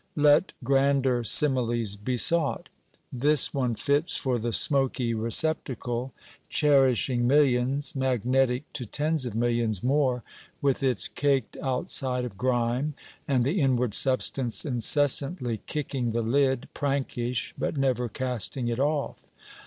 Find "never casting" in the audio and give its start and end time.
17.77-18.69